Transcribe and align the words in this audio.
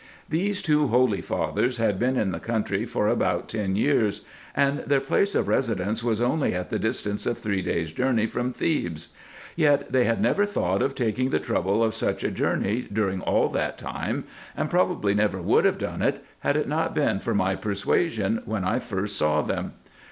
These 0.29 0.63
two 0.63 0.87
holy 0.87 1.21
fathers 1.21 1.77
had 1.77 1.99
been 1.99 2.17
in 2.17 2.31
the 2.31 2.39
country 2.39 2.85
for 2.87 3.07
about 3.07 3.47
ten 3.49 3.75
years, 3.75 4.25
and 4.55 4.79
their 4.79 4.99
place 4.99 5.35
of 5.35 5.47
residence 5.47 6.03
was 6.03 6.19
only 6.19 6.55
at 6.55 6.71
the 6.71 6.79
distance 6.79 7.27
of 7.27 7.37
three 7.37 7.61
days' 7.61 7.91
journey 7.91 8.25
from 8.25 8.51
Thebes; 8.51 9.09
yet 9.55 9.91
they 9.91 10.05
had 10.05 10.19
never 10.19 10.43
thought 10.47 10.81
of 10.81 10.95
taking 10.95 11.29
the 11.29 11.39
trouble 11.39 11.83
of 11.83 11.93
such 11.93 12.23
a 12.23 12.31
journey 12.31 12.87
during 12.91 13.21
all 13.21 13.47
that 13.49 13.77
time, 13.77 14.23
and 14.57 14.71
probably 14.71 15.13
never 15.13 15.39
would 15.39 15.65
have 15.65 15.77
done 15.77 16.01
it, 16.01 16.25
had 16.39 16.57
it 16.57 16.67
not 16.67 16.95
been 16.95 17.19
for 17.19 17.35
my 17.35 17.53
persuasion 17.53 18.41
when 18.45 18.63
I 18.63 18.79
first 18.79 19.15
saw 19.15 19.43
them. 19.43 19.73